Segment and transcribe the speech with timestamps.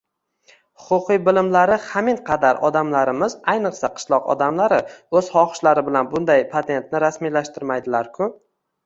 [0.83, 4.79] huquqiy bilimlari haminqadar odamlarimiz, ayniqsa, qishloq odamlari
[5.19, 8.31] o‘z xohishlari bilan bunday patentni rasmiylashtirmaydilarku?